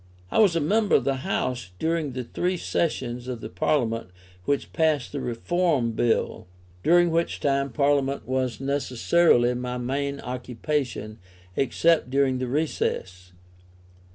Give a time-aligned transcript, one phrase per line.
[0.31, 4.09] I was a member of the House during the three sessions of the Parliament
[4.45, 6.47] which passed the Reform Bill;
[6.81, 11.19] during which time Parliament was necessarily my main occupation,
[11.55, 13.31] except during the recess.